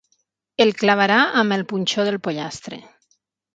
El 0.65 0.71
clavarà 0.83 1.17
amb 1.43 1.57
el 1.59 1.65
punxó 1.73 2.09
del 2.11 2.19
pollastre. 2.29 2.83